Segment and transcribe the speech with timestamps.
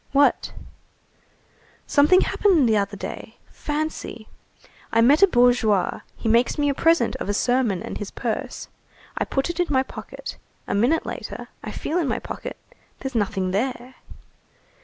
[0.13, 0.51] "What?"
[1.85, 3.37] "Something happened t'other day.
[3.51, 4.27] Fancy.
[4.91, 5.99] I meet a bourgeois.
[6.17, 8.67] He makes me a present of a sermon and his purse.
[9.19, 10.37] I put it in my pocket.
[10.67, 12.57] A minute later, I feel in my pocket.
[13.01, 13.93] There's nothing there."